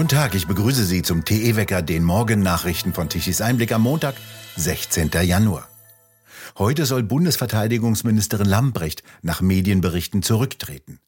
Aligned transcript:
Guten 0.00 0.16
Tag, 0.16 0.34
ich 0.34 0.46
begrüße 0.46 0.86
Sie 0.86 1.02
zum 1.02 1.26
TE-Wecker, 1.26 1.82
den 1.82 2.04
Morgennachrichten 2.04 2.94
von 2.94 3.10
Tichys 3.10 3.42
Einblick 3.42 3.70
am 3.70 3.82
Montag, 3.82 4.14
16. 4.56 5.10
Januar. 5.24 5.68
Heute 6.56 6.86
soll 6.86 7.02
Bundesverteidigungsministerin 7.02 8.46
Lambrecht 8.46 9.02
nach 9.20 9.42
Medienberichten 9.42 10.22
zurücktreten. 10.22 11.00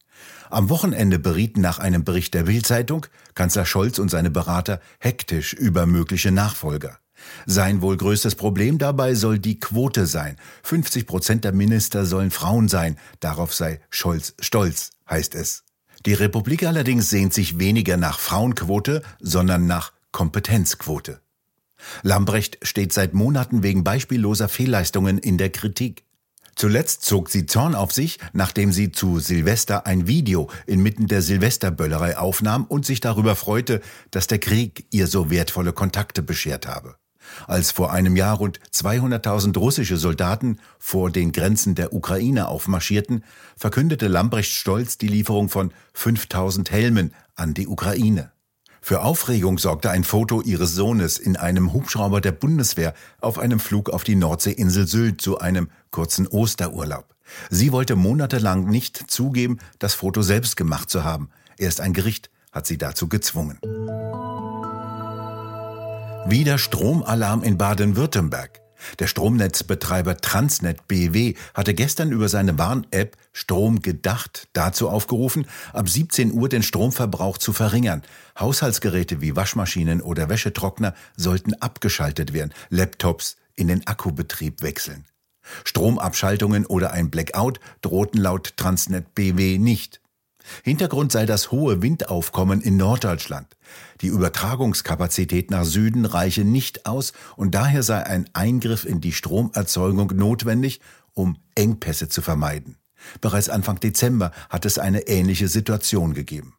Am 0.51 0.69
Wochenende 0.69 1.19
berieten 1.19 1.63
nach 1.63 1.79
einem 1.79 2.05
Bericht 2.05 2.35
der 2.35 2.43
Bild-Zeitung 2.43 3.07
Kanzler 3.35 3.65
Scholz 3.65 3.99
und 3.99 4.11
seine 4.11 4.31
Berater 4.31 4.79
hektisch 4.99 5.55
über 5.55 5.87
mögliche 5.87 6.31
Nachfolger. 6.31 6.99
Sein 7.47 7.81
wohl 7.81 7.97
größtes 7.97 8.35
Problem 8.35 8.77
dabei 8.77 9.15
soll 9.15 9.39
die 9.39 9.59
Quote 9.59 10.05
sein. 10.05 10.37
50 10.65 11.07
Prozent 11.07 11.45
der 11.45 11.53
Minister 11.53 12.05
sollen 12.05 12.31
Frauen 12.31 12.69
sein. 12.69 12.99
Darauf 13.21 13.55
sei 13.55 13.81
Scholz 13.89 14.35
stolz, 14.39 14.91
heißt 15.09 15.35
es. 15.35 15.65
Die 16.05 16.15
Republik 16.15 16.65
allerdings 16.65 17.11
sehnt 17.11 17.33
sich 17.33 17.59
weniger 17.59 17.97
nach 17.97 18.19
Frauenquote, 18.19 19.03
sondern 19.21 19.67
nach 19.67 19.93
Kompetenzquote. 20.11 21.21
Lambrecht 22.03 22.59
steht 22.63 22.93
seit 22.93 23.15
Monaten 23.15 23.63
wegen 23.63 23.85
beispielloser 23.85 24.49
Fehlleistungen 24.49 25.19
in 25.19 25.39
der 25.39 25.51
Kritik. 25.51 26.05
Zuletzt 26.55 27.03
zog 27.03 27.31
sie 27.31 27.47
Zorn 27.47 27.75
auf 27.75 27.93
sich, 27.93 28.19
nachdem 28.33 28.73
sie 28.73 28.93
zu 28.93 29.19
Silvester 29.19 29.87
ein 29.87 30.07
Video 30.07 30.51
inmitten 30.67 31.07
der 31.07 31.23
Silvesterböllerei 31.23 32.19
aufnahm 32.19 32.65
und 32.67 32.85
sich 32.85 33.01
darüber 33.01 33.37
freute, 33.37 33.81
dass 34.11 34.27
der 34.27 34.39
Krieg 34.39 34.87
ihr 34.91 35.07
so 35.07 35.31
wertvolle 35.31 35.73
Kontakte 35.73 36.23
beschert 36.23 36.67
habe. 36.67 36.97
Als 37.47 37.71
vor 37.71 37.93
einem 37.93 38.17
Jahr 38.17 38.37
rund 38.37 38.61
200.000 38.73 39.59
russische 39.59 39.97
Soldaten 39.97 40.59
vor 40.79 41.11
den 41.11 41.33
Grenzen 41.33 41.75
der 41.75 41.93
Ukraine 41.93 42.49
aufmarschierten, 42.49 43.25
verkündete 43.57 44.09
Lambrecht 44.09 44.53
stolz 44.53 44.99
die 44.99 45.09
Lieferung 45.09 45.49
von 45.49 45.73
5.000 45.97 46.71
Helmen 46.71 47.15
an 47.35 47.55
die 47.55 47.67
Ukraine. 47.67 48.33
Für 48.85 49.03
Aufregung 49.03 49.59
sorgte 49.59 49.91
ein 49.91 50.03
Foto 50.03 50.41
ihres 50.41 50.75
Sohnes 50.75 51.19
in 51.19 51.37
einem 51.37 51.73
Hubschrauber 51.73 52.21
der 52.21 52.33
Bundeswehr 52.33 52.95
auf 53.21 53.39
einem 53.39 53.61
Flug 53.61 53.91
auf 53.91 54.03
die 54.03 54.17
Nordseeinsel 54.17 54.89
Sylt 54.89 55.21
zu 55.21 55.39
einem 55.39 55.71
kurzen 55.93 56.27
Osterurlaub. 56.27 57.15
Sie 57.49 57.71
wollte 57.71 57.95
monatelang 57.95 58.65
nicht 58.67 59.11
zugeben, 59.11 59.59
das 59.79 59.95
Foto 59.95 60.23
selbst 60.23 60.57
gemacht 60.57 60.91
zu 60.91 61.05
haben. 61.05 61.31
Erst 61.59 61.81
ein 61.81 61.93
Gericht 61.93 62.31
hat 62.51 62.67
sie 62.67 62.77
dazu 62.77 63.09
gezwungen. 63.09 63.59
Wieder 66.25 66.57
Stromalarm 66.57 67.43
in 67.43 67.59
Baden-Württemberg. 67.59 68.61
Der 69.01 69.07
Stromnetzbetreiber 69.07 70.17
Transnet 70.19 70.87
BW 70.87 71.35
hatte 71.53 71.75
gestern 71.75 72.13
über 72.13 72.29
seine 72.29 72.59
Warn-App 72.59 73.17
Strom 73.33 73.83
gedacht 73.83 74.49
dazu 74.53 74.89
aufgerufen, 74.89 75.47
ab 75.73 75.89
17 75.89 76.33
Uhr 76.33 76.49
den 76.49 76.63
Stromverbrauch 76.63 77.39
zu 77.39 77.53
verringern. 77.53 78.03
Haushaltsgeräte 78.39 79.21
wie 79.21 79.35
Waschmaschinen 79.35 80.01
oder 80.01 80.29
Wäschetrockner 80.29 80.95
sollten 81.17 81.55
abgeschaltet 81.55 82.33
werden, 82.33 82.55
Laptops 82.71 83.37
in 83.57 83.69
den 83.69 83.87
Akkubetrieb 83.87 84.63
wechseln. 84.63 85.05
Stromabschaltungen 85.65 86.67
oder 86.67 86.93
ein 86.93 87.11
Blackout 87.11 87.59
drohten 87.81 88.21
laut 88.21 88.57
Transnet 88.57 89.15
BW 89.15 89.59
nicht. 89.59 90.02
Hintergrund 90.63 91.13
sei 91.13 91.27
das 91.27 91.51
hohe 91.51 91.83
Windaufkommen 91.83 92.61
in 92.61 92.77
Norddeutschland. 92.77 93.57
Die 94.01 94.09
Übertragungskapazität 94.09 95.51
nach 95.51 95.65
Süden 95.65 96.05
reiche 96.05 96.45
nicht 96.45 96.87
aus 96.87 97.13
und 97.37 97.55
daher 97.55 97.83
sei 97.83 98.05
ein 98.05 98.29
Eingriff 98.33 98.85
in 98.85 99.01
die 99.01 99.13
Stromerzeugung 99.13 100.13
notwendig, 100.15 100.81
um 101.15 101.39
Engpässe 101.55 102.09
zu 102.09 102.23
vermeiden. 102.23 102.77
Bereits 103.21 103.49
Anfang 103.49 103.81
Dezember 103.81 104.33
hat 104.49 104.65
es 104.65 104.79
eine 104.79 105.09
ähnliche 105.09 105.49
Situation 105.49 106.15
gegeben. 106.15 106.55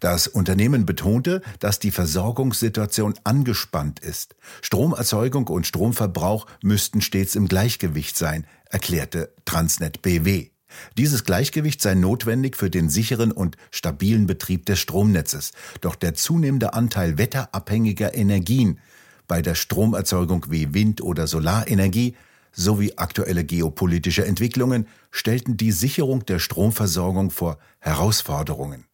Das 0.00 0.26
Unternehmen 0.26 0.86
betonte, 0.86 1.42
dass 1.60 1.78
die 1.78 1.90
Versorgungssituation 1.90 3.14
angespannt 3.24 4.00
ist. 4.00 4.36
Stromerzeugung 4.60 5.46
und 5.48 5.66
Stromverbrauch 5.66 6.46
müssten 6.62 7.00
stets 7.00 7.36
im 7.36 7.48
Gleichgewicht 7.48 8.16
sein, 8.16 8.46
erklärte 8.70 9.32
Transnet 9.44 10.02
BW. 10.02 10.50
Dieses 10.96 11.24
Gleichgewicht 11.24 11.80
sei 11.80 11.94
notwendig 11.94 12.56
für 12.56 12.70
den 12.70 12.88
sicheren 12.88 13.32
und 13.32 13.56
stabilen 13.70 14.26
Betrieb 14.26 14.66
des 14.66 14.78
Stromnetzes. 14.78 15.52
Doch 15.80 15.94
der 15.94 16.14
zunehmende 16.14 16.74
Anteil 16.74 17.18
wetterabhängiger 17.18 18.14
Energien 18.14 18.78
bei 19.26 19.42
der 19.42 19.54
Stromerzeugung 19.54 20.46
wie 20.48 20.74
Wind- 20.74 21.02
oder 21.02 21.26
Solarenergie 21.26 22.16
sowie 22.52 22.94
aktuelle 22.96 23.44
geopolitische 23.44 24.24
Entwicklungen 24.24 24.88
stellten 25.10 25.56
die 25.56 25.70
Sicherung 25.70 26.24
der 26.26 26.38
Stromversorgung 26.38 27.30
vor 27.30 27.58
Herausforderungen. 27.78 28.86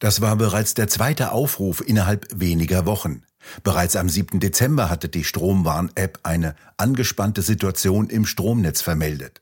Das 0.00 0.20
war 0.20 0.36
bereits 0.36 0.74
der 0.74 0.88
zweite 0.88 1.32
Aufruf 1.32 1.86
innerhalb 1.86 2.26
weniger 2.34 2.86
Wochen. 2.86 3.22
Bereits 3.62 3.96
am 3.96 4.08
7. 4.08 4.40
Dezember 4.40 4.90
hatte 4.90 5.08
die 5.08 5.24
Stromwarn-App 5.24 6.20
eine 6.22 6.54
angespannte 6.76 7.42
Situation 7.42 8.10
im 8.10 8.26
Stromnetz 8.26 8.82
vermeldet. 8.82 9.40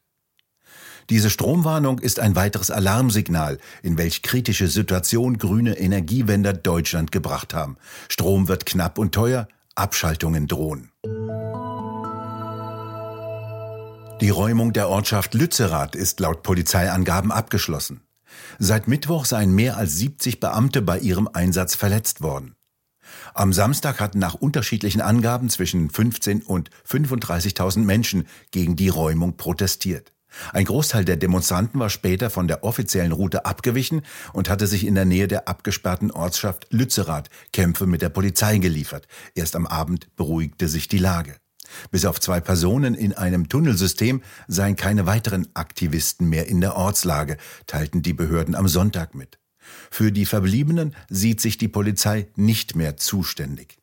Diese 1.10 1.30
Stromwarnung 1.30 2.00
ist 2.00 2.20
ein 2.20 2.36
weiteres 2.36 2.70
Alarmsignal, 2.70 3.58
in 3.82 3.96
welch 3.96 4.22
kritische 4.22 4.68
Situation 4.68 5.38
grüne 5.38 5.78
Energiewender 5.78 6.52
Deutschland 6.52 7.12
gebracht 7.12 7.54
haben. 7.54 7.78
Strom 8.10 8.48
wird 8.48 8.66
knapp 8.66 8.98
und 8.98 9.14
teuer, 9.14 9.48
Abschaltungen 9.74 10.48
drohen. 10.48 10.90
Die 14.20 14.30
Räumung 14.30 14.72
der 14.72 14.88
Ortschaft 14.88 15.32
Lützerath 15.32 15.94
ist 15.94 16.20
laut 16.20 16.42
Polizeiangaben 16.42 17.32
abgeschlossen. 17.32 18.02
Seit 18.58 18.86
Mittwoch 18.86 19.24
seien 19.24 19.54
mehr 19.54 19.78
als 19.78 19.96
70 19.96 20.40
Beamte 20.40 20.82
bei 20.82 20.98
ihrem 20.98 21.28
Einsatz 21.32 21.74
verletzt 21.74 22.20
worden. 22.20 22.54
Am 23.32 23.54
Samstag 23.54 24.00
hatten 24.00 24.18
nach 24.18 24.34
unterschiedlichen 24.34 25.00
Angaben 25.00 25.48
zwischen 25.48 25.88
15 25.88 26.42
und 26.42 26.68
35.000 26.86 27.78
Menschen 27.78 28.26
gegen 28.50 28.76
die 28.76 28.90
Räumung 28.90 29.38
protestiert. 29.38 30.12
Ein 30.52 30.64
Großteil 30.64 31.04
der 31.04 31.16
Demonstranten 31.16 31.80
war 31.80 31.90
später 31.90 32.30
von 32.30 32.48
der 32.48 32.64
offiziellen 32.64 33.12
Route 33.12 33.44
abgewichen 33.44 34.02
und 34.32 34.48
hatte 34.48 34.66
sich 34.66 34.86
in 34.86 34.94
der 34.94 35.04
Nähe 35.04 35.28
der 35.28 35.48
abgesperrten 35.48 36.10
Ortschaft 36.10 36.66
Lützerath 36.70 37.30
Kämpfe 37.52 37.86
mit 37.86 38.02
der 38.02 38.08
Polizei 38.08 38.58
geliefert. 38.58 39.06
Erst 39.34 39.56
am 39.56 39.66
Abend 39.66 40.14
beruhigte 40.16 40.68
sich 40.68 40.88
die 40.88 40.98
Lage. 40.98 41.36
Bis 41.90 42.04
auf 42.04 42.20
zwei 42.20 42.40
Personen 42.40 42.94
in 42.94 43.12
einem 43.12 43.48
Tunnelsystem 43.48 44.22
seien 44.46 44.76
keine 44.76 45.06
weiteren 45.06 45.48
Aktivisten 45.54 46.28
mehr 46.28 46.48
in 46.48 46.60
der 46.60 46.76
Ortslage, 46.76 47.36
teilten 47.66 48.02
die 48.02 48.14
Behörden 48.14 48.54
am 48.54 48.68
Sonntag 48.68 49.14
mit. 49.14 49.38
Für 49.90 50.12
die 50.12 50.26
Verbliebenen 50.26 50.94
sieht 51.10 51.40
sich 51.40 51.58
die 51.58 51.68
Polizei 51.68 52.28
nicht 52.36 52.74
mehr 52.74 52.96
zuständig. 52.96 53.78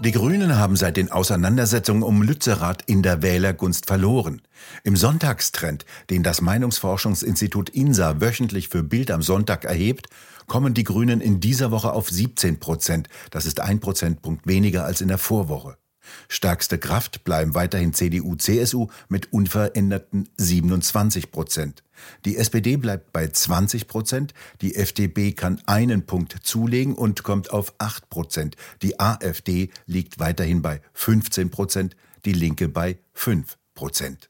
Die 0.00 0.12
Grünen 0.12 0.56
haben 0.56 0.76
seit 0.76 0.96
den 0.96 1.10
Auseinandersetzungen 1.10 2.02
um 2.02 2.22
Lützerath 2.22 2.82
in 2.86 3.02
der 3.02 3.22
Wählergunst 3.22 3.86
verloren. 3.86 4.42
Im 4.82 4.96
Sonntagstrend, 4.96 5.86
den 6.10 6.22
das 6.22 6.40
Meinungsforschungsinstitut 6.40 7.70
INSA 7.70 8.20
wöchentlich 8.20 8.68
für 8.68 8.82
Bild 8.82 9.10
am 9.10 9.22
Sonntag 9.22 9.64
erhebt, 9.64 10.08
kommen 10.46 10.74
die 10.74 10.84
Grünen 10.84 11.20
in 11.20 11.40
dieser 11.40 11.70
Woche 11.70 11.92
auf 11.92 12.10
17 12.10 12.60
Prozent. 12.60 13.08
Das 13.30 13.46
ist 13.46 13.60
ein 13.60 13.80
Prozentpunkt 13.80 14.46
weniger 14.46 14.84
als 14.84 15.00
in 15.00 15.08
der 15.08 15.18
Vorwoche. 15.18 15.78
Stärkste 16.28 16.78
Kraft 16.78 17.24
bleiben 17.24 17.54
weiterhin 17.54 17.92
CDU, 17.92 18.36
CSU 18.36 18.88
mit 19.08 19.32
unveränderten 19.32 20.28
27 20.36 21.30
Prozent. 21.30 21.82
Die 22.24 22.36
SPD 22.36 22.76
bleibt 22.76 23.12
bei 23.12 23.28
20 23.28 23.86
Prozent, 23.86 24.34
die 24.60 24.74
FDP 24.74 25.32
kann 25.32 25.60
einen 25.66 26.06
Punkt 26.06 26.38
zulegen 26.42 26.94
und 26.94 27.22
kommt 27.22 27.50
auf 27.50 27.74
8 27.78 28.10
Prozent. 28.10 28.56
Die 28.82 29.00
AfD 29.00 29.70
liegt 29.86 30.18
weiterhin 30.18 30.62
bei 30.62 30.80
15 30.92 31.50
Prozent, 31.50 31.96
die 32.24 32.32
Linke 32.32 32.68
bei 32.68 32.98
5 33.12 33.56
Prozent. 33.74 34.28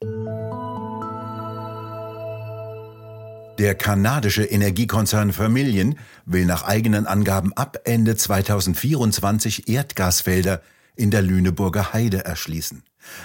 Der 3.58 3.76
kanadische 3.76 4.42
Energiekonzern 4.42 5.32
Vermilion 5.32 5.96
will 6.26 6.44
nach 6.44 6.64
eigenen 6.64 7.06
Angaben 7.06 7.52
ab 7.52 7.78
Ende 7.84 8.16
2024 8.16 9.68
Erdgasfelder 9.68 10.60
in 10.96 11.10
der 11.10 11.22
Lüneburger 11.22 11.92
Heide 11.92 12.24
erschließen. 12.24 12.82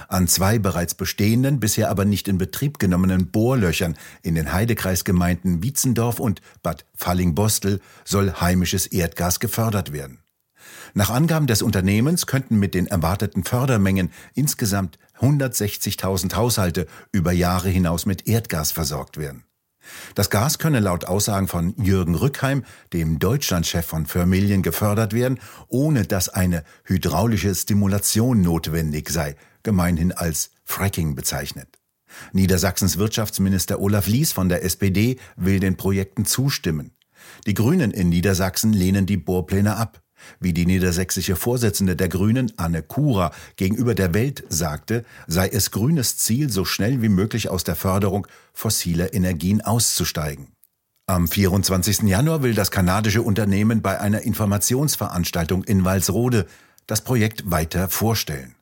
An 0.07 0.27
zwei 0.27 0.59
bereits 0.59 0.93
bestehenden, 0.93 1.59
bisher 1.59 1.89
aber 1.89 2.05
nicht 2.05 2.27
in 2.27 2.37
Betrieb 2.37 2.79
genommenen 2.79 3.31
Bohrlöchern 3.31 3.97
in 4.21 4.35
den 4.35 4.51
Heidekreisgemeinden 4.51 5.63
Wietzendorf 5.63 6.19
und 6.19 6.41
Bad 6.63 6.85
Fallingbostel 6.95 7.79
soll 8.03 8.33
heimisches 8.33 8.87
Erdgas 8.87 9.39
gefördert 9.39 9.93
werden. 9.93 10.19
Nach 10.93 11.09
Angaben 11.09 11.47
des 11.47 11.61
Unternehmens 11.61 12.25
könnten 12.25 12.59
mit 12.59 12.73
den 12.73 12.87
erwarteten 12.87 13.43
Fördermengen 13.43 14.11
insgesamt 14.33 14.99
160.000 15.19 16.35
Haushalte 16.35 16.87
über 17.11 17.31
Jahre 17.31 17.69
hinaus 17.69 18.05
mit 18.05 18.27
Erdgas 18.27 18.71
versorgt 18.71 19.17
werden. 19.17 19.43
Das 20.15 20.29
Gas 20.29 20.59
könne 20.59 20.79
laut 20.79 21.05
Aussagen 21.05 21.47
von 21.47 21.73
Jürgen 21.77 22.15
Rückheim, 22.15 22.63
dem 22.93 23.19
Deutschlandchef 23.19 23.85
von 23.85 24.05
Vermilien, 24.05 24.61
gefördert 24.61 25.13
werden, 25.13 25.39
ohne 25.67 26.03
dass 26.03 26.29
eine 26.29 26.63
hydraulische 26.83 27.53
Stimulation 27.55 28.41
notwendig 28.41 29.09
sei, 29.09 29.35
gemeinhin 29.63 30.11
als 30.11 30.51
Fracking 30.65 31.15
bezeichnet. 31.15 31.79
Niedersachsens 32.33 32.97
Wirtschaftsminister 32.97 33.79
Olaf 33.79 34.07
Lies 34.07 34.31
von 34.31 34.49
der 34.49 34.63
SPD 34.63 35.17
will 35.35 35.59
den 35.59 35.77
Projekten 35.77 36.25
zustimmen. 36.25 36.91
Die 37.45 37.53
Grünen 37.53 37.91
in 37.91 38.09
Niedersachsen 38.09 38.73
lehnen 38.73 39.05
die 39.05 39.17
Bohrpläne 39.17 39.75
ab. 39.75 40.01
Wie 40.39 40.53
die 40.53 40.65
niedersächsische 40.65 41.35
Vorsitzende 41.35 41.95
der 41.95 42.09
Grünen, 42.09 42.51
Anne 42.57 42.81
Kura, 42.81 43.31
gegenüber 43.55 43.95
der 43.95 44.13
Welt 44.13 44.43
sagte, 44.49 45.05
sei 45.27 45.47
es 45.47 45.71
grünes 45.71 46.17
Ziel, 46.17 46.49
so 46.49 46.65
schnell 46.65 47.01
wie 47.01 47.09
möglich 47.09 47.49
aus 47.49 47.63
der 47.63 47.75
Förderung 47.75 48.27
fossiler 48.53 49.13
Energien 49.13 49.61
auszusteigen. 49.61 50.47
Am 51.07 51.27
24. 51.27 52.01
Januar 52.03 52.43
will 52.43 52.53
das 52.53 52.69
kanadische 52.69 53.23
Unternehmen 53.23 53.81
bei 53.81 53.99
einer 53.99 54.21
Informationsveranstaltung 54.21 55.63
in 55.63 55.83
Walsrode 55.83 56.45
das 56.85 57.01
Projekt 57.01 57.49
weiter 57.49 57.89
vorstellen. 57.89 58.55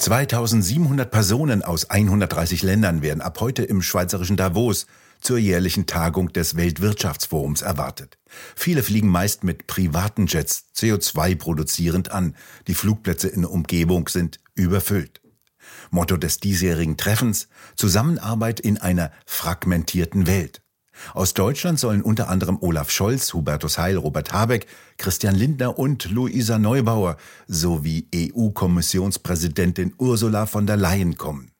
2700 0.00 1.10
Personen 1.10 1.62
aus 1.62 1.90
130 1.90 2.62
Ländern 2.62 3.02
werden 3.02 3.20
ab 3.20 3.38
heute 3.40 3.62
im 3.62 3.82
schweizerischen 3.82 4.36
Davos 4.36 4.86
zur 5.20 5.38
jährlichen 5.38 5.86
Tagung 5.86 6.32
des 6.32 6.56
Weltwirtschaftsforums 6.56 7.62
erwartet. 7.62 8.18
Viele 8.56 8.82
fliegen 8.82 9.08
meist 9.08 9.44
mit 9.44 9.66
privaten 9.66 10.26
Jets 10.26 10.66
CO2 10.74 11.36
produzierend 11.36 12.12
an. 12.12 12.34
Die 12.66 12.74
Flugplätze 12.74 13.28
in 13.28 13.42
der 13.42 13.50
Umgebung 13.50 14.08
sind 14.08 14.40
überfüllt. 14.54 15.20
Motto 15.90 16.16
des 16.16 16.38
diesjährigen 16.38 16.96
Treffens 16.96 17.48
Zusammenarbeit 17.76 18.60
in 18.60 18.78
einer 18.78 19.10
fragmentierten 19.26 20.26
Welt. 20.26 20.62
Aus 21.14 21.34
Deutschland 21.34 21.78
sollen 21.78 22.02
unter 22.02 22.28
anderem 22.28 22.58
Olaf 22.60 22.90
Scholz, 22.90 23.32
Hubertus 23.32 23.78
Heil, 23.78 23.96
Robert 23.96 24.32
Habeck, 24.32 24.66
Christian 24.98 25.34
Lindner 25.34 25.78
und 25.78 26.10
Luisa 26.10 26.58
Neubauer 26.58 27.16
sowie 27.46 28.06
EU-Kommissionspräsidentin 28.14 29.94
Ursula 29.98 30.46
von 30.46 30.66
der 30.66 30.76
Leyen 30.76 31.16
kommen. 31.16 31.52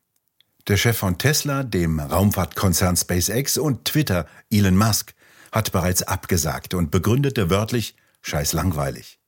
Der 0.70 0.76
Chef 0.76 0.96
von 0.96 1.18
Tesla, 1.18 1.64
dem 1.64 1.98
Raumfahrtkonzern 1.98 2.96
SpaceX 2.96 3.58
und 3.58 3.86
Twitter, 3.86 4.26
Elon 4.52 4.76
Musk, 4.76 5.14
hat 5.50 5.72
bereits 5.72 6.04
abgesagt 6.04 6.74
und 6.74 6.92
begründete 6.92 7.50
wörtlich, 7.50 7.96
scheiß 8.22 8.52
langweilig. 8.52 9.18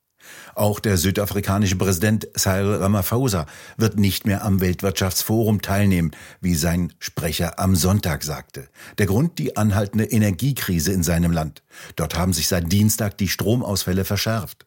Auch 0.54 0.78
der 0.78 0.96
südafrikanische 0.96 1.74
Präsident 1.74 2.28
Cyril 2.38 2.76
Ramaphosa 2.76 3.46
wird 3.76 3.98
nicht 3.98 4.24
mehr 4.24 4.44
am 4.44 4.60
Weltwirtschaftsforum 4.60 5.62
teilnehmen, 5.62 6.12
wie 6.40 6.54
sein 6.54 6.92
Sprecher 7.00 7.58
am 7.58 7.74
Sonntag 7.74 8.22
sagte. 8.22 8.68
Der 8.98 9.06
Grund 9.06 9.40
die 9.40 9.56
anhaltende 9.56 10.04
Energiekrise 10.04 10.92
in 10.92 11.02
seinem 11.02 11.32
Land. 11.32 11.64
Dort 11.96 12.16
haben 12.16 12.32
sich 12.32 12.46
seit 12.46 12.70
Dienstag 12.70 13.18
die 13.18 13.26
Stromausfälle 13.26 14.04
verschärft. 14.04 14.64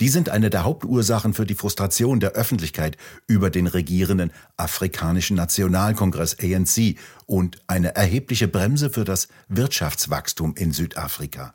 Die 0.00 0.08
sind 0.08 0.28
eine 0.28 0.50
der 0.50 0.64
Hauptursachen 0.64 1.34
für 1.34 1.46
die 1.46 1.54
Frustration 1.54 2.20
der 2.20 2.32
Öffentlichkeit 2.32 2.96
über 3.26 3.50
den 3.50 3.66
regierenden 3.66 4.32
Afrikanischen 4.56 5.36
Nationalkongress 5.36 6.36
ANC 6.40 6.96
und 7.26 7.62
eine 7.66 7.94
erhebliche 7.94 8.48
Bremse 8.48 8.90
für 8.90 9.04
das 9.04 9.28
Wirtschaftswachstum 9.48 10.54
in 10.56 10.72
Südafrika. 10.72 11.54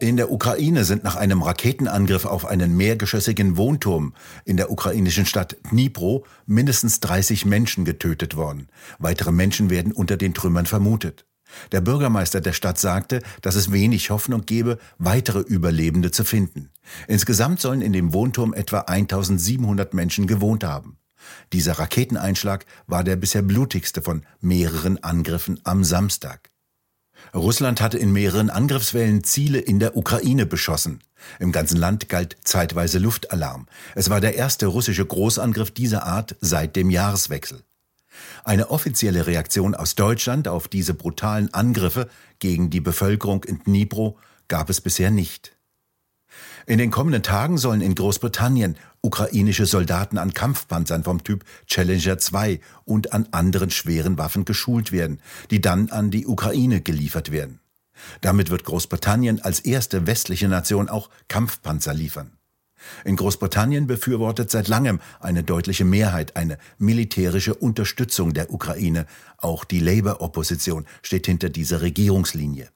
In 0.00 0.16
der 0.16 0.30
Ukraine 0.30 0.84
sind 0.84 1.02
nach 1.02 1.16
einem 1.16 1.42
Raketenangriff 1.42 2.24
auf 2.24 2.46
einen 2.46 2.76
mehrgeschossigen 2.76 3.56
Wohnturm 3.56 4.14
in 4.44 4.56
der 4.56 4.70
ukrainischen 4.70 5.26
Stadt 5.26 5.56
Dnipro 5.72 6.24
mindestens 6.46 7.00
30 7.00 7.44
Menschen 7.46 7.84
getötet 7.84 8.36
worden. 8.36 8.68
Weitere 9.00 9.32
Menschen 9.32 9.70
werden 9.70 9.92
unter 9.92 10.16
den 10.16 10.34
Trümmern 10.34 10.66
vermutet. 10.66 11.27
Der 11.72 11.80
Bürgermeister 11.80 12.40
der 12.40 12.52
Stadt 12.52 12.78
sagte, 12.78 13.22
dass 13.42 13.54
es 13.54 13.72
wenig 13.72 14.10
Hoffnung 14.10 14.46
gebe, 14.46 14.78
weitere 14.98 15.40
Überlebende 15.40 16.10
zu 16.10 16.24
finden. 16.24 16.70
Insgesamt 17.06 17.60
sollen 17.60 17.82
in 17.82 17.92
dem 17.92 18.12
Wohnturm 18.12 18.54
etwa 18.54 18.80
1700 18.80 19.94
Menschen 19.94 20.26
gewohnt 20.26 20.64
haben. 20.64 20.98
Dieser 21.52 21.72
Raketeneinschlag 21.78 22.64
war 22.86 23.04
der 23.04 23.16
bisher 23.16 23.42
blutigste 23.42 24.02
von 24.02 24.24
mehreren 24.40 25.02
Angriffen 25.02 25.60
am 25.64 25.84
Samstag. 25.84 26.50
Russland 27.34 27.80
hatte 27.80 27.98
in 27.98 28.12
mehreren 28.12 28.48
Angriffswellen 28.48 29.24
Ziele 29.24 29.58
in 29.58 29.80
der 29.80 29.96
Ukraine 29.96 30.46
beschossen. 30.46 31.02
Im 31.40 31.52
ganzen 31.52 31.76
Land 31.76 32.08
galt 32.08 32.36
zeitweise 32.44 32.98
Luftalarm. 32.98 33.66
Es 33.94 34.08
war 34.08 34.20
der 34.20 34.36
erste 34.36 34.66
russische 34.66 35.04
Großangriff 35.04 35.72
dieser 35.72 36.04
Art 36.04 36.36
seit 36.40 36.76
dem 36.76 36.90
Jahreswechsel. 36.90 37.64
Eine 38.44 38.70
offizielle 38.70 39.26
Reaktion 39.26 39.74
aus 39.74 39.94
Deutschland 39.94 40.48
auf 40.48 40.68
diese 40.68 40.94
brutalen 40.94 41.52
Angriffe 41.52 42.08
gegen 42.38 42.70
die 42.70 42.80
Bevölkerung 42.80 43.44
in 43.44 43.62
Dnipro 43.64 44.18
gab 44.48 44.70
es 44.70 44.80
bisher 44.80 45.10
nicht. 45.10 45.56
In 46.66 46.78
den 46.78 46.90
kommenden 46.90 47.22
Tagen 47.22 47.56
sollen 47.56 47.80
in 47.80 47.94
Großbritannien 47.94 48.76
ukrainische 49.00 49.64
Soldaten 49.64 50.18
an 50.18 50.34
Kampfpanzern 50.34 51.04
vom 51.04 51.24
Typ 51.24 51.44
Challenger 51.66 52.18
2 52.18 52.60
und 52.84 53.12
an 53.12 53.28
anderen 53.30 53.70
schweren 53.70 54.18
Waffen 54.18 54.44
geschult 54.44 54.92
werden, 54.92 55.20
die 55.50 55.60
dann 55.60 55.90
an 55.90 56.10
die 56.10 56.26
Ukraine 56.26 56.80
geliefert 56.80 57.32
werden. 57.32 57.60
Damit 58.20 58.50
wird 58.50 58.64
Großbritannien 58.64 59.40
als 59.40 59.60
erste 59.60 60.06
westliche 60.06 60.48
Nation 60.48 60.88
auch 60.88 61.08
Kampfpanzer 61.28 61.94
liefern. 61.94 62.37
In 63.04 63.16
Großbritannien 63.16 63.86
befürwortet 63.86 64.50
seit 64.50 64.68
langem 64.68 65.00
eine 65.20 65.42
deutliche 65.42 65.84
Mehrheit 65.84 66.36
eine 66.36 66.58
militärische 66.78 67.54
Unterstützung 67.54 68.34
der 68.34 68.52
Ukraine. 68.52 69.06
Auch 69.36 69.64
die 69.64 69.80
Labour-Opposition 69.80 70.86
steht 71.02 71.26
hinter 71.26 71.48
dieser 71.48 71.82
Regierungslinie. 71.82 72.68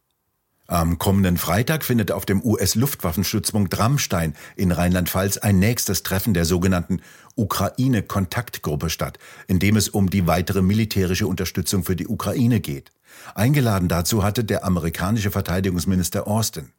Am 0.73 0.97
kommenden 0.99 1.37
Freitag 1.37 1.85
findet 1.85 2.13
auf 2.13 2.25
dem 2.25 2.43
US-Luftwaffenstützpunkt 2.43 3.79
Rammstein 3.79 4.35
in 4.57 4.73
Rheinland-Pfalz 4.73 5.37
ein 5.37 5.59
nächstes 5.59 6.03
Treffen 6.03 6.33
der 6.33 6.47
sogenannten 6.47 7.03
Ukraine-Kontaktgruppe 7.35 8.89
statt, 8.89 9.19
in 9.49 9.59
dem 9.59 9.77
es 9.77 9.91
um 9.91 10.09
die 10.09 10.27
weitere 10.27 10.63
militärische 10.63 11.27
Unterstützung 11.27 11.85
für 11.85 11.95
die 11.95 12.07
Ukraine 12.07 12.61
geht. 12.61 12.91
Eingeladen 13.35 13.89
dazu 13.89 14.23
hatte 14.23 14.45
der 14.45 14.65
amerikanische 14.65 15.31
Verteidigungsminister 15.31 16.27
Austin. 16.27 16.71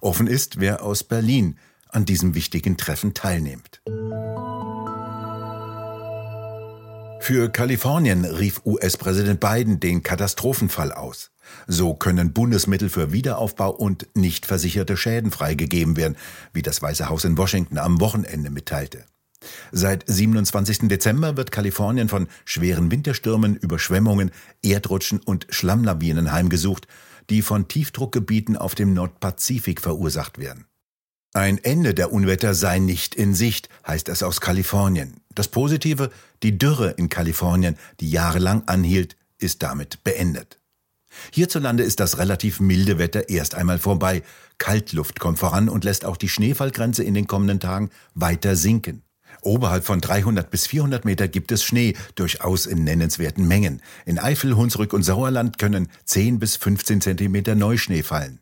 Offen 0.00 0.26
ist, 0.26 0.58
wer 0.58 0.82
aus 0.82 1.04
Berlin 1.04 1.58
an 1.90 2.04
diesem 2.04 2.34
wichtigen 2.34 2.76
Treffen 2.76 3.14
teilnimmt. 3.14 3.80
Für 7.20 7.50
Kalifornien 7.50 8.24
rief 8.24 8.62
US-Präsident 8.64 9.40
Biden 9.40 9.80
den 9.80 10.02
Katastrophenfall 10.02 10.92
aus. 10.92 11.30
So 11.66 11.94
können 11.94 12.32
Bundesmittel 12.32 12.88
für 12.88 13.12
Wiederaufbau 13.12 13.70
und 13.70 14.08
nicht 14.14 14.46
versicherte 14.46 14.96
Schäden 14.96 15.30
freigegeben 15.30 15.96
werden, 15.96 16.16
wie 16.52 16.62
das 16.62 16.80
Weiße 16.80 17.08
Haus 17.08 17.24
in 17.24 17.36
Washington 17.36 17.78
am 17.78 18.00
Wochenende 18.00 18.50
mitteilte. 18.50 19.04
Seit 19.72 20.04
27. 20.06 20.88
Dezember 20.88 21.36
wird 21.36 21.52
Kalifornien 21.52 22.08
von 22.08 22.28
schweren 22.44 22.90
Winterstürmen, 22.90 23.56
Überschwemmungen, 23.56 24.30
Erdrutschen 24.62 25.20
und 25.20 25.46
Schlammlawinen 25.50 26.32
heimgesucht, 26.32 26.88
die 27.30 27.42
von 27.42 27.68
Tiefdruckgebieten 27.68 28.56
auf 28.56 28.74
dem 28.74 28.94
Nordpazifik 28.94 29.80
verursacht 29.80 30.38
werden. 30.38 30.67
Ein 31.34 31.62
Ende 31.62 31.92
der 31.92 32.12
Unwetter 32.12 32.54
sei 32.54 32.78
nicht 32.78 33.14
in 33.14 33.34
Sicht, 33.34 33.68
heißt 33.86 34.08
es 34.08 34.22
aus 34.22 34.40
Kalifornien. 34.40 35.20
Das 35.34 35.48
Positive, 35.48 36.10
die 36.42 36.56
Dürre 36.56 36.90
in 36.96 37.10
Kalifornien, 37.10 37.76
die 38.00 38.10
jahrelang 38.10 38.62
anhielt, 38.66 39.16
ist 39.38 39.62
damit 39.62 40.02
beendet. 40.04 40.58
Hierzulande 41.32 41.82
ist 41.82 42.00
das 42.00 42.18
relativ 42.18 42.60
milde 42.60 42.98
Wetter 42.98 43.28
erst 43.28 43.54
einmal 43.54 43.78
vorbei. 43.78 44.22
Kaltluft 44.58 45.20
kommt 45.20 45.38
voran 45.38 45.68
und 45.68 45.84
lässt 45.84 46.04
auch 46.04 46.16
die 46.16 46.28
Schneefallgrenze 46.28 47.04
in 47.04 47.14
den 47.14 47.26
kommenden 47.26 47.60
Tagen 47.60 47.90
weiter 48.14 48.56
sinken. 48.56 49.02
Oberhalb 49.42 49.84
von 49.84 50.00
300 50.00 50.50
bis 50.50 50.66
400 50.66 51.04
Meter 51.04 51.28
gibt 51.28 51.52
es 51.52 51.62
Schnee, 51.62 51.94
durchaus 52.14 52.66
in 52.66 52.84
nennenswerten 52.84 53.46
Mengen. 53.46 53.82
In 54.04 54.18
Eifel, 54.18 54.56
Hunsrück 54.56 54.92
und 54.92 55.02
Sauerland 55.02 55.58
können 55.58 55.88
10 56.06 56.38
bis 56.38 56.56
15 56.56 57.00
Zentimeter 57.00 57.54
Neuschnee 57.54 58.02
fallen. 58.02 58.40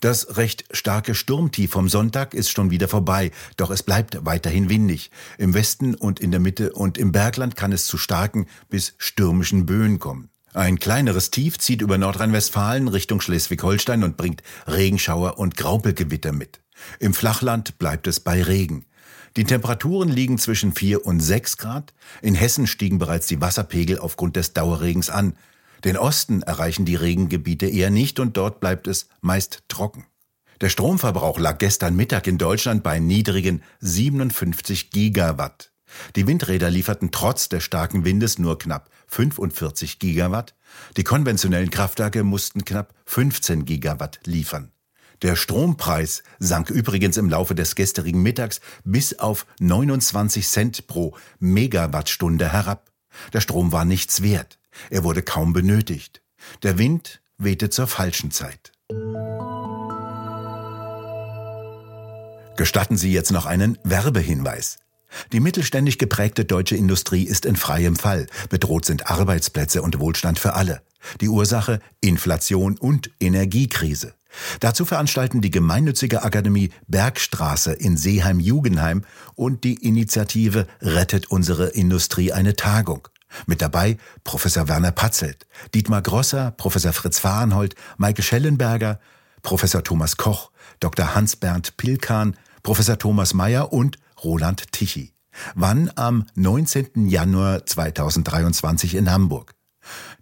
Das 0.00 0.36
recht 0.36 0.64
starke 0.70 1.14
Sturmtief 1.14 1.72
vom 1.72 1.88
Sonntag 1.88 2.32
ist 2.32 2.50
schon 2.50 2.70
wieder 2.70 2.86
vorbei, 2.86 3.32
doch 3.56 3.70
es 3.70 3.82
bleibt 3.82 4.24
weiterhin 4.24 4.68
windig. 4.68 5.10
Im 5.38 5.54
Westen 5.54 5.96
und 5.96 6.20
in 6.20 6.30
der 6.30 6.38
Mitte 6.40 6.72
und 6.72 6.98
im 6.98 7.10
Bergland 7.10 7.56
kann 7.56 7.72
es 7.72 7.86
zu 7.86 7.98
starken 7.98 8.46
bis 8.68 8.94
stürmischen 8.98 9.66
Böen 9.66 9.98
kommen. 9.98 10.30
Ein 10.54 10.78
kleineres 10.78 11.30
Tief 11.30 11.58
zieht 11.58 11.82
über 11.82 11.98
Nordrhein-Westfalen 11.98 12.88
Richtung 12.88 13.20
Schleswig-Holstein 13.20 14.04
und 14.04 14.16
bringt 14.16 14.42
Regenschauer 14.66 15.38
und 15.38 15.56
Graupelgewitter 15.56 16.32
mit. 16.32 16.60
Im 17.00 17.12
Flachland 17.12 17.78
bleibt 17.78 18.06
es 18.06 18.20
bei 18.20 18.42
Regen. 18.42 18.86
Die 19.36 19.44
Temperaturen 19.44 20.08
liegen 20.08 20.38
zwischen 20.38 20.72
4 20.72 21.04
und 21.04 21.20
6 21.20 21.58
Grad. 21.58 21.92
In 22.22 22.34
Hessen 22.34 22.66
stiegen 22.66 22.98
bereits 22.98 23.26
die 23.26 23.40
Wasserpegel 23.40 23.98
aufgrund 23.98 24.36
des 24.36 24.52
Dauerregens 24.52 25.10
an. 25.10 25.34
Den 25.84 25.96
Osten 25.96 26.42
erreichen 26.42 26.84
die 26.84 26.96
Regengebiete 26.96 27.66
eher 27.66 27.90
nicht 27.90 28.20
und 28.20 28.36
dort 28.36 28.60
bleibt 28.60 28.86
es 28.86 29.08
meist 29.20 29.62
trocken. 29.68 30.06
Der 30.60 30.70
Stromverbrauch 30.70 31.38
lag 31.38 31.58
gestern 31.58 31.94
Mittag 31.94 32.26
in 32.26 32.36
Deutschland 32.36 32.82
bei 32.82 32.98
niedrigen 32.98 33.62
57 33.80 34.90
Gigawatt. 34.90 35.72
Die 36.16 36.26
Windräder 36.26 36.70
lieferten 36.70 37.10
trotz 37.12 37.48
des 37.48 37.62
starken 37.62 38.04
Windes 38.04 38.38
nur 38.38 38.58
knapp 38.58 38.90
45 39.06 39.98
Gigawatt. 39.98 40.54
Die 40.96 41.04
konventionellen 41.04 41.70
Kraftwerke 41.70 42.24
mussten 42.24 42.64
knapp 42.64 42.94
15 43.06 43.64
Gigawatt 43.64 44.20
liefern. 44.24 44.72
Der 45.22 45.34
Strompreis 45.34 46.22
sank 46.38 46.70
übrigens 46.70 47.16
im 47.16 47.28
Laufe 47.28 47.54
des 47.54 47.74
gestrigen 47.74 48.22
Mittags 48.22 48.60
bis 48.84 49.18
auf 49.18 49.46
29 49.58 50.46
Cent 50.46 50.86
pro 50.86 51.16
Megawattstunde 51.40 52.52
herab. 52.52 52.90
Der 53.32 53.40
Strom 53.40 53.72
war 53.72 53.84
nichts 53.84 54.22
wert. 54.22 54.57
Er 54.90 55.04
wurde 55.04 55.22
kaum 55.22 55.52
benötigt. 55.52 56.22
Der 56.62 56.78
Wind 56.78 57.20
wehte 57.38 57.70
zur 57.70 57.86
falschen 57.86 58.30
Zeit. 58.30 58.72
Gestatten 62.56 62.96
Sie 62.96 63.12
jetzt 63.12 63.30
noch 63.30 63.46
einen 63.46 63.78
Werbehinweis. 63.84 64.78
Die 65.32 65.40
mittelständisch 65.40 65.98
geprägte 65.98 66.44
deutsche 66.44 66.76
Industrie 66.76 67.22
ist 67.22 67.46
in 67.46 67.56
freiem 67.56 67.96
Fall. 67.96 68.26
Bedroht 68.50 68.84
sind 68.84 69.10
Arbeitsplätze 69.10 69.80
und 69.82 70.00
Wohlstand 70.00 70.38
für 70.38 70.54
alle. 70.54 70.82
Die 71.20 71.28
Ursache 71.28 71.80
Inflation 72.00 72.76
und 72.76 73.10
Energiekrise. 73.20 74.14
Dazu 74.60 74.84
veranstalten 74.84 75.40
die 75.40 75.50
gemeinnützige 75.50 76.22
Akademie 76.22 76.70
Bergstraße 76.86 77.72
in 77.72 77.96
Seeheim-Jugenheim 77.96 79.04
und 79.34 79.64
die 79.64 79.74
Initiative 79.74 80.66
Rettet 80.82 81.30
unsere 81.30 81.68
Industrie 81.68 82.32
eine 82.32 82.54
Tagung. 82.54 83.08
Mit 83.46 83.62
dabei 83.62 83.98
Professor 84.24 84.68
Werner 84.68 84.92
Patzelt, 84.92 85.46
Dietmar 85.74 86.02
Grosser, 86.02 86.50
Professor 86.52 86.92
Fritz 86.92 87.18
Fahrenhold, 87.18 87.74
Maike 87.96 88.22
Schellenberger, 88.22 89.00
Professor 89.42 89.82
Thomas 89.82 90.16
Koch, 90.16 90.50
Dr. 90.80 91.14
Hans-Bernd 91.14 91.76
Pilkan, 91.76 92.36
Professor 92.62 92.98
Thomas 92.98 93.34
Mayer 93.34 93.72
und 93.72 93.98
Roland 94.22 94.72
Tichy. 94.72 95.12
Wann? 95.54 95.90
Am 95.96 96.26
19. 96.34 97.08
Januar 97.08 97.64
2023 97.64 98.94
in 98.96 99.10
Hamburg. 99.10 99.57